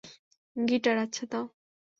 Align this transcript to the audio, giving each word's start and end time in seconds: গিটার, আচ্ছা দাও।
গিটার, 0.55 0.97
আচ্ছা 0.97 1.23
দাও। 1.25 1.45